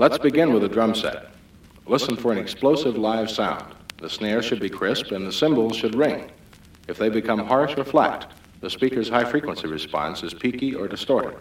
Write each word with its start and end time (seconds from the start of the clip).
Let's 0.00 0.16
begin 0.16 0.54
with 0.54 0.64
a 0.64 0.68
drum 0.68 0.94
set. 0.94 1.26
Listen 1.86 2.16
for 2.16 2.32
an 2.32 2.38
explosive 2.38 2.96
live 2.96 3.30
sound. 3.30 3.74
The 3.98 4.08
snare 4.08 4.40
should 4.40 4.58
be 4.58 4.70
crisp 4.70 5.10
and 5.10 5.26
the 5.26 5.30
cymbals 5.30 5.76
should 5.76 5.94
ring. 5.94 6.30
If 6.88 6.96
they 6.96 7.10
become 7.10 7.40
harsh 7.40 7.76
or 7.76 7.84
flat, 7.84 8.32
the 8.62 8.70
speaker's 8.70 9.10
high 9.10 9.30
frequency 9.30 9.66
response 9.66 10.22
is 10.22 10.32
peaky 10.32 10.74
or 10.74 10.88
distorted. 10.88 11.38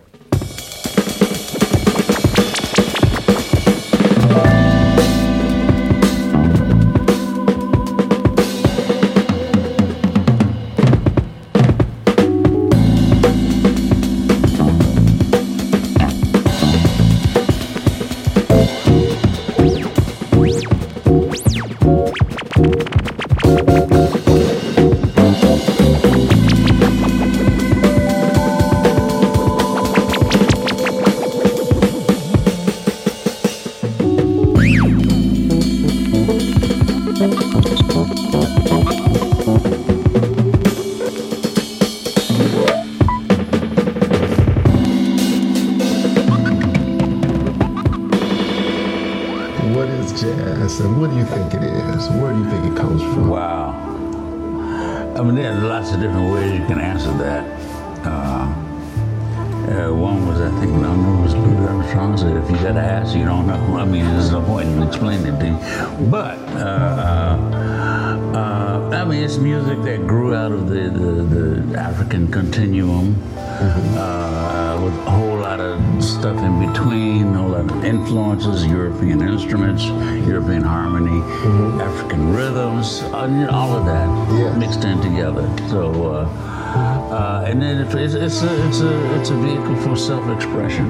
Uh, 86.70 87.12
uh, 87.12 87.46
it's 87.48 87.94
a, 88.42 88.68
it's 88.68 88.82
a, 88.82 89.20
it's 89.20 89.30
a 89.32 89.36
vehicle 89.36 89.76
for 89.78 89.96
self-expression. 89.96 90.86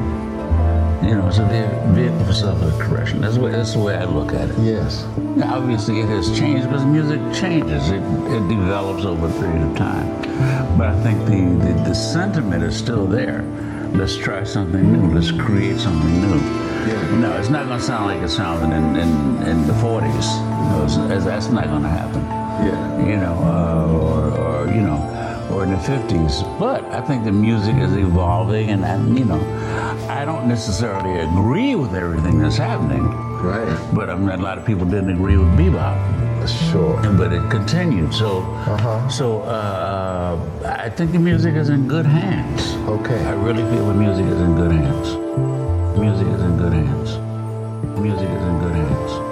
You 1.01 1.15
know, 1.15 1.27
it's 1.29 1.37
a 1.37 1.45
vehicle 1.93 2.25
for 2.25 2.33
self-expression. 2.33 3.21
That's 3.21 3.35
the 3.35 3.41
way, 3.41 3.51
that's 3.51 3.73
the 3.73 3.79
way 3.79 3.95
I 3.95 4.03
look 4.03 4.33
at 4.33 4.49
it. 4.49 4.59
Yes. 4.59 5.07
Now, 5.17 5.55
obviously, 5.55 6.01
it 6.01 6.09
has 6.09 6.37
changed 6.37 6.67
because 6.67 6.85
music 6.85 7.21
changes. 7.33 7.89
It, 7.89 8.01
it 8.01 8.47
develops 8.49 9.05
over 9.05 9.27
a 9.27 9.31
period 9.39 9.71
of 9.71 9.77
time. 9.77 10.77
But 10.77 10.87
I 10.87 11.03
think 11.03 11.25
the, 11.25 11.65
the, 11.65 11.73
the 11.89 11.95
sentiment 11.95 12.63
is 12.63 12.75
still 12.75 13.07
there. 13.07 13.43
Let's 13.93 14.17
try 14.17 14.43
something 14.43 14.91
new. 14.91 15.15
Let's 15.15 15.31
create 15.31 15.79
something 15.79 16.21
new. 16.21 16.35
Yeah. 16.37 17.19
No, 17.19 17.37
it's 17.37 17.49
not 17.49 17.67
going 17.67 17.79
to 17.79 17.85
sound 17.85 18.07
like 18.07 18.21
it 18.21 18.29
sounded 18.29 18.75
in, 18.75 18.95
in, 18.97 19.47
in 19.47 19.67
the 19.67 19.73
40s. 19.73 20.03
You 20.91 21.07
know, 21.07 21.19
that's 21.21 21.47
not 21.47 21.65
going 21.65 21.83
to 21.83 21.89
happen. 21.89 22.38
Yeah. 22.65 23.05
You 23.05 23.17
know, 23.17 23.33
uh, 23.33 23.93
or, 23.93 24.37
or, 24.37 24.67
you 24.67 24.81
know, 24.81 24.99
or 25.51 25.63
in 25.63 25.71
the 25.71 25.77
50s. 25.77 26.59
But 26.59 26.83
I 26.85 27.01
think 27.01 27.23
the 27.23 27.31
music 27.31 27.75
is 27.77 27.93
evolving, 27.95 28.69
and, 28.69 28.85
I, 28.85 28.97
you 29.17 29.25
know, 29.25 29.39
I 30.09 30.25
don't 30.25 30.47
necessarily 30.47 31.19
agree 31.19 31.75
with 31.75 31.95
everything 31.95 32.39
that's 32.39 32.57
happening. 32.57 33.03
Right. 33.41 33.93
But 33.93 34.09
I 34.09 34.15
mean, 34.15 34.29
a 34.29 34.37
lot 34.37 34.57
of 34.57 34.65
people 34.65 34.85
didn't 34.85 35.11
agree 35.11 35.37
with 35.37 35.47
bebop. 35.57 35.97
Sure. 36.71 37.01
But 37.13 37.31
it 37.33 37.49
continued. 37.49 38.13
So, 38.13 38.41
uh-huh. 38.41 39.09
so 39.09 39.41
uh, 39.41 40.39
I 40.65 40.89
think 40.89 41.11
the 41.11 41.19
music 41.19 41.55
is 41.55 41.69
in 41.69 41.87
good 41.87 42.05
hands. 42.05 42.75
Okay. 42.89 43.23
I 43.25 43.33
really 43.33 43.63
feel 43.71 43.87
the 43.87 43.93
music 43.93 44.25
is 44.25 44.39
in 44.39 44.55
good 44.55 44.71
hands. 44.71 45.15
Music 45.97 46.27
is 46.27 46.41
in 46.41 46.57
good 46.57 46.73
hands. 46.73 47.17
Music 47.99 48.29
is 48.29 48.43
in 48.43 48.59
good 48.59 48.75
hands. 48.75 49.28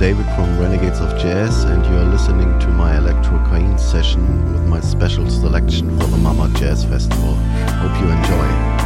David 0.00 0.24
from 0.34 0.58
Renegades 0.58 0.98
of 0.98 1.10
Jazz, 1.18 1.64
and 1.64 1.84
you 1.84 1.92
are 1.92 2.06
listening 2.06 2.58
to 2.60 2.68
my 2.68 2.94
Electrocaine 2.94 3.78
session 3.78 4.50
with 4.50 4.66
my 4.66 4.80
special 4.80 5.28
selection 5.28 5.90
for 6.00 6.06
the 6.06 6.16
Mama 6.16 6.48
Jaz 6.54 6.88
Festival. 6.88 7.34
Hope 7.34 8.00
you 8.00 8.08
enjoy. 8.08 8.79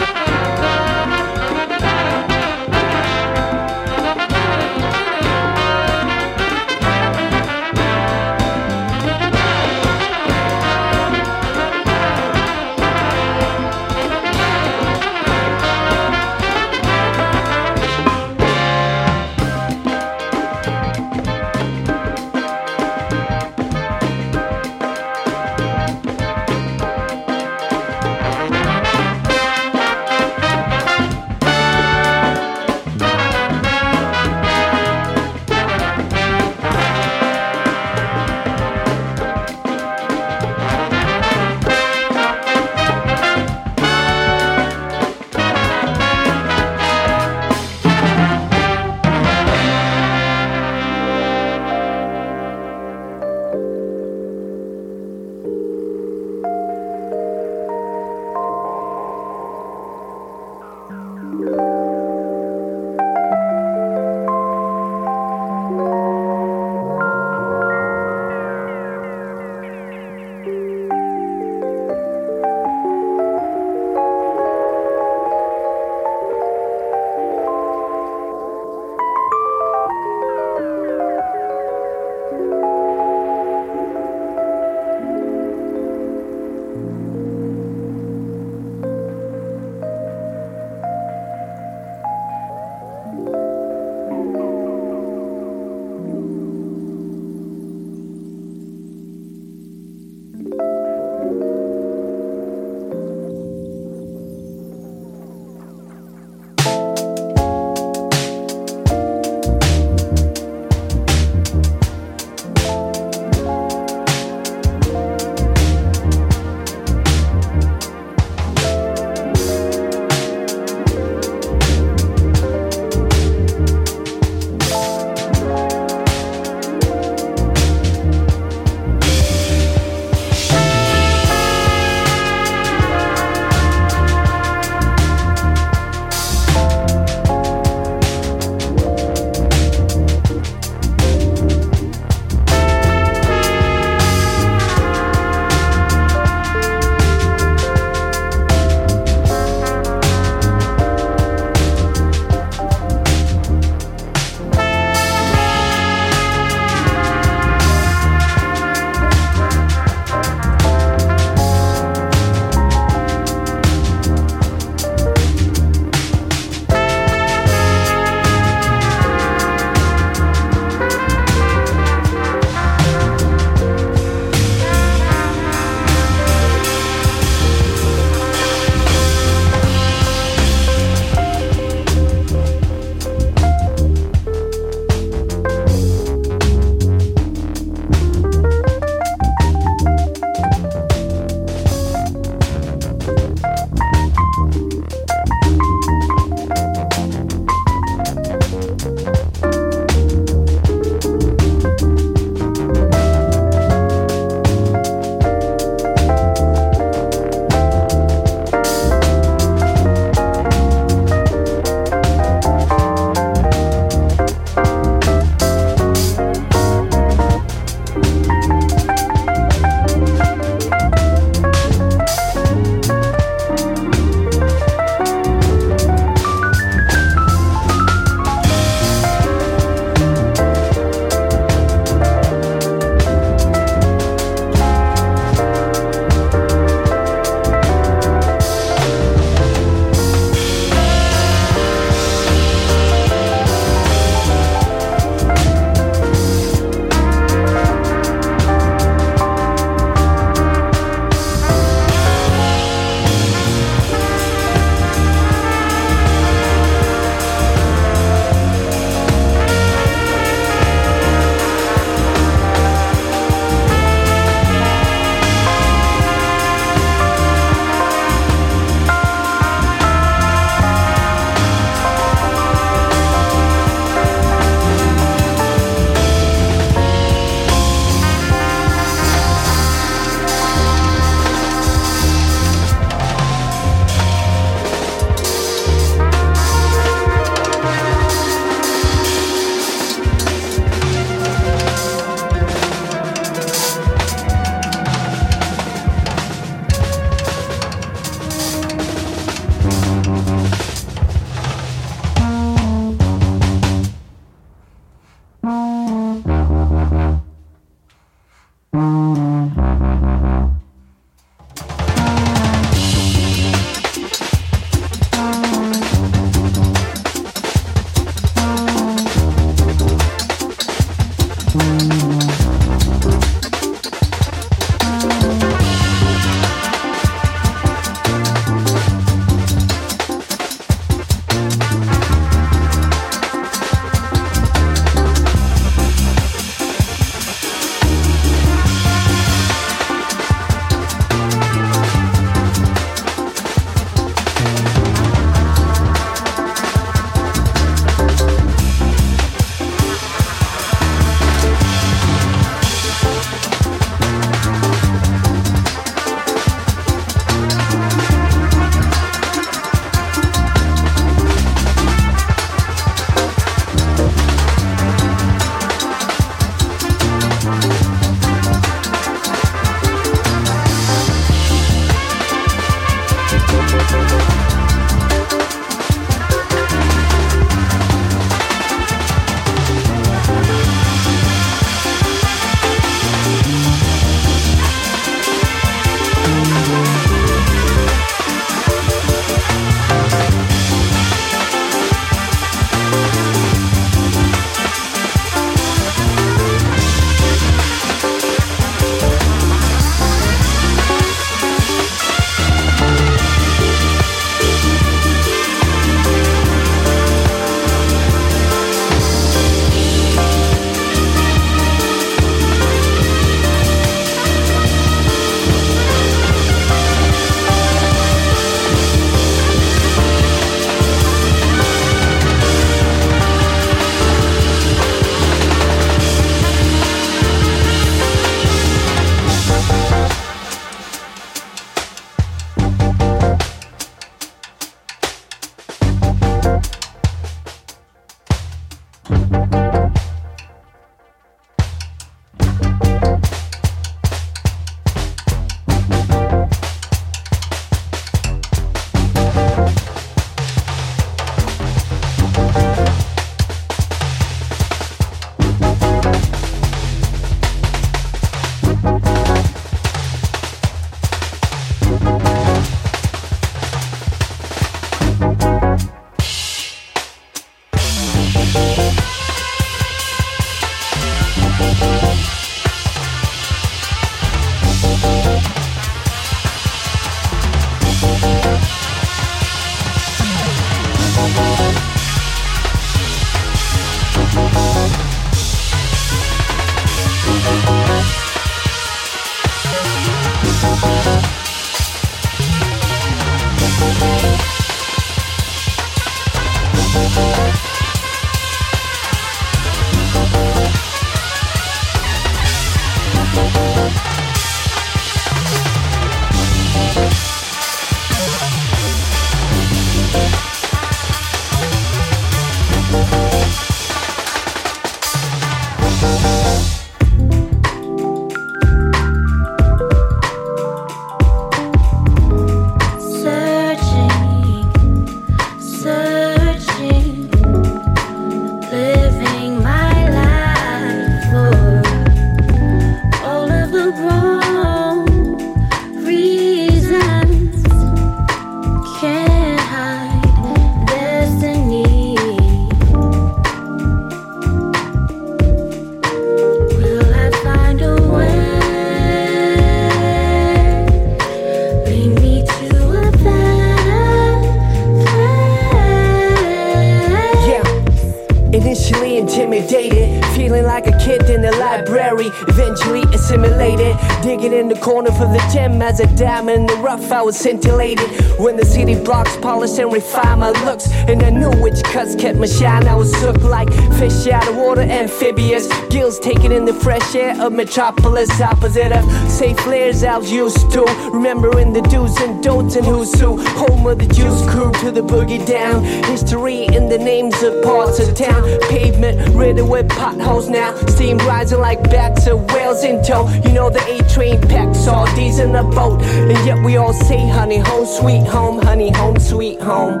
Was 567.26 567.36
scintillated 567.36 568.08
when 568.38 568.56
the 568.56 568.64
city 568.64 568.94
blocks 568.94 569.36
polished 569.38 569.78
and 569.78 569.92
refined 569.92 570.40
my 570.40 570.50
looks. 570.64 570.88
And 571.08 571.22
I 571.22 571.30
knew 571.30 571.50
which 571.60 571.82
cuts 571.82 572.14
kept 572.14 572.38
my 572.38 572.46
shine. 572.46 572.86
I 572.86 572.94
was 572.94 573.10
soaked 573.20 573.42
like 573.42 573.68
fish 573.98 574.28
out 574.28 574.46
of 574.48 574.56
water, 574.56 574.82
amphibious. 574.82 575.66
Gills 575.88 576.20
taking 576.20 576.52
in 576.52 576.64
the 576.64 576.74
fresh 576.74 577.14
air 577.16 577.34
of 577.40 577.52
metropolis, 577.52 578.40
opposite 578.40 578.92
of 578.92 579.04
safe 579.36 579.58
flares 579.60 580.02
I 580.02 580.16
was 580.16 580.32
used 580.32 580.70
to. 580.72 580.82
Remembering 581.12 581.74
the 581.74 581.82
do's 581.82 582.16
and 582.22 582.42
don'ts 582.42 582.76
and 582.76 582.86
who's 582.86 583.12
who. 583.20 583.36
Home 583.36 583.86
of 583.86 583.98
the 583.98 584.06
juice 584.06 584.42
crew 584.50 584.72
to 584.80 584.90
the 584.90 585.02
boogie 585.02 585.46
down. 585.46 585.84
History 585.84 586.64
in 586.64 586.88
the 586.88 586.96
names 586.96 587.42
of 587.42 587.62
parts 587.62 587.98
of 588.00 588.14
town. 588.14 588.42
Pavement 588.70 589.34
riddled 589.34 589.68
with 589.68 589.88
potholes 589.90 590.48
now. 590.48 590.74
Steam 590.86 591.18
rising 591.18 591.60
like 591.60 591.82
backs 591.90 592.26
of 592.26 592.50
whales 592.50 592.82
in 592.82 593.02
tow. 593.04 593.28
You 593.44 593.52
know 593.52 593.68
the 593.68 593.84
A 593.94 593.98
train 594.08 594.40
packs 594.40 594.88
all 594.88 595.06
these 595.14 595.38
in 595.38 595.54
a 595.54 595.62
boat. 595.62 596.00
And 596.02 596.46
yet 596.46 596.64
we 596.64 596.78
all 596.78 596.94
say, 596.94 597.28
honey, 597.28 597.58
home 597.58 597.86
sweet 597.86 598.26
home, 598.26 598.62
honey, 598.62 598.90
home 598.90 599.18
sweet 599.18 599.60
home. 599.60 600.00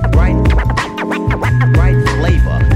right 1.76 2.06
flavor. 2.16 2.69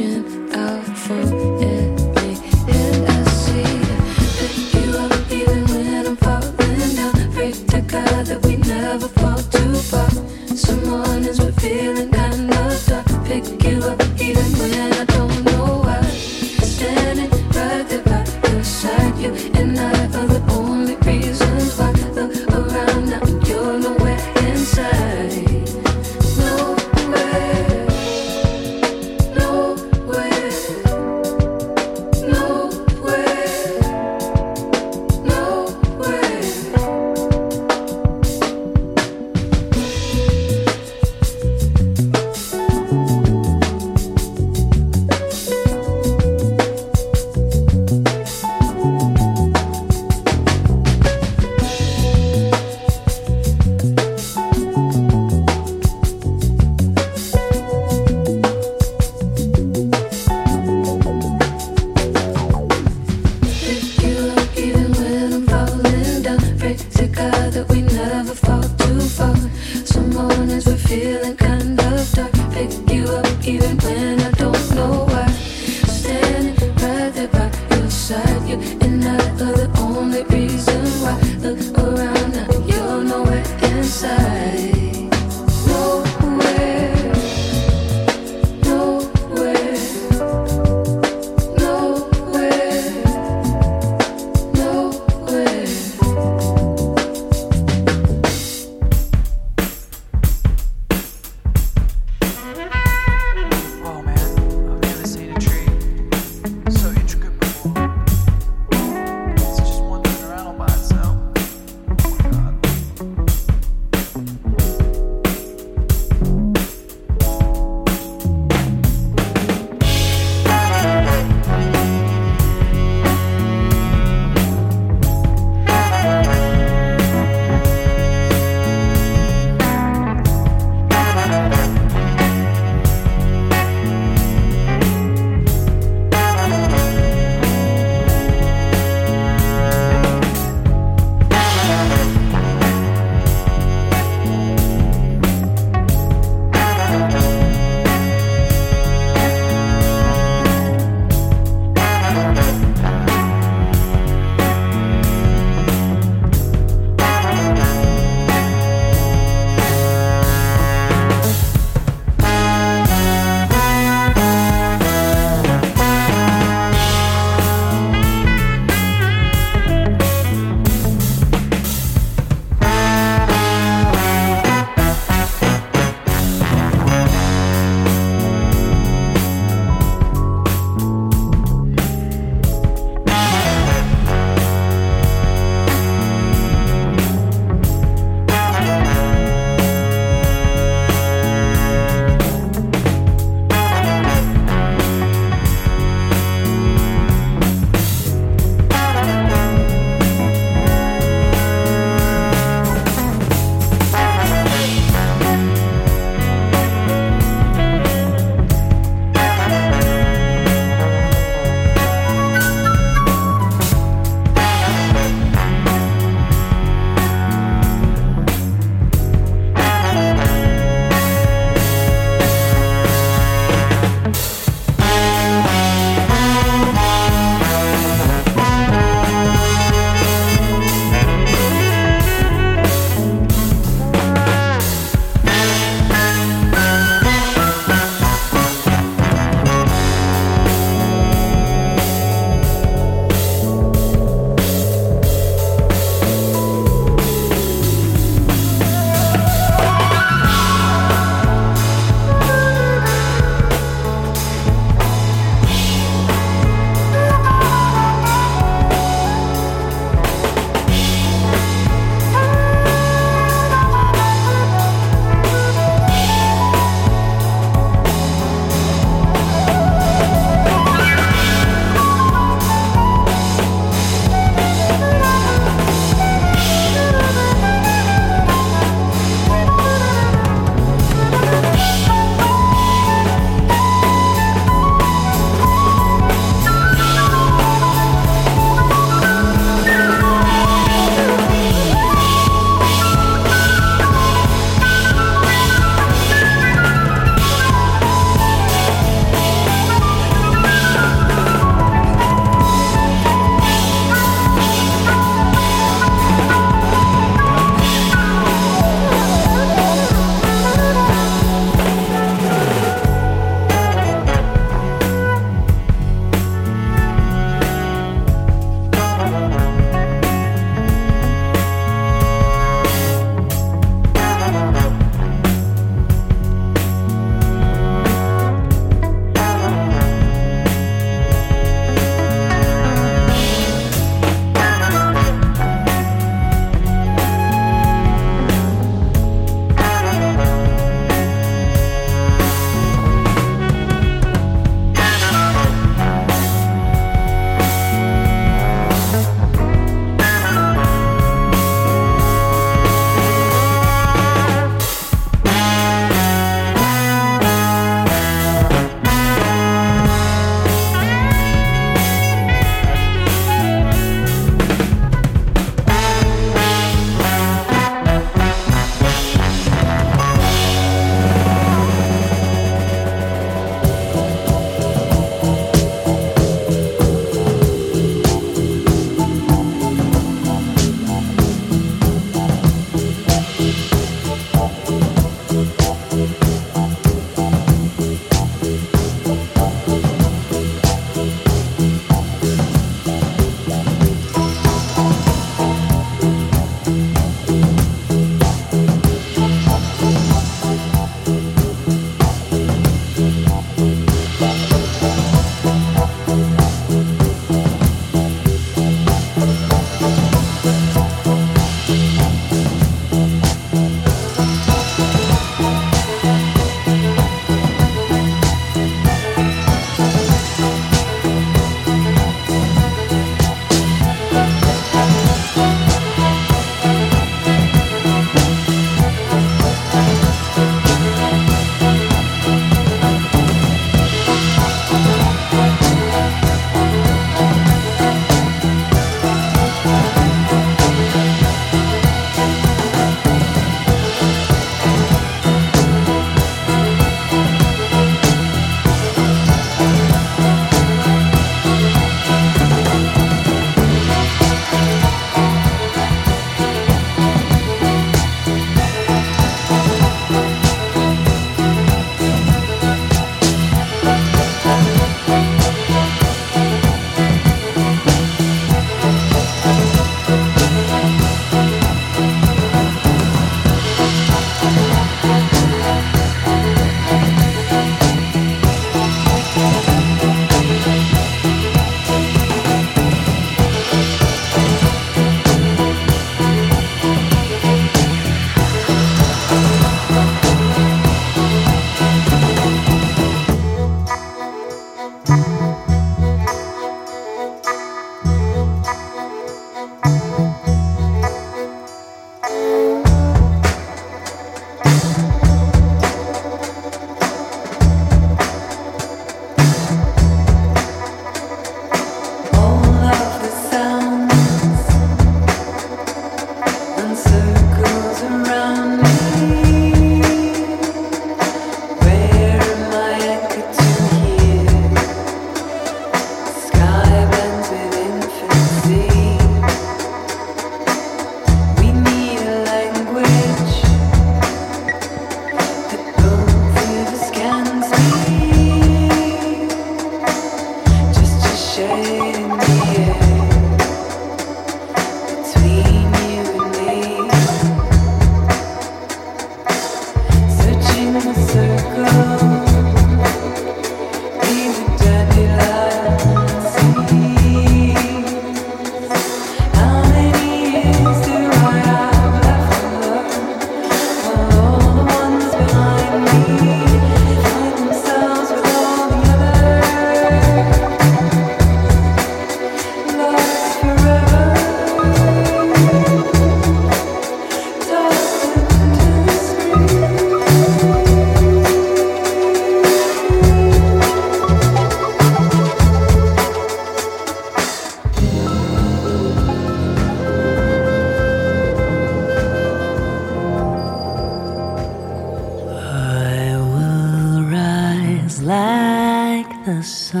The 599.56 599.62
sun. 599.64 600.00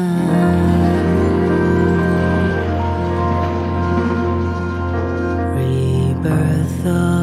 Rebirth 5.56 6.86
of 6.86 7.19